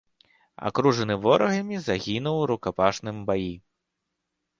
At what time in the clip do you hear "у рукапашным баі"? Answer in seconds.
2.45-3.53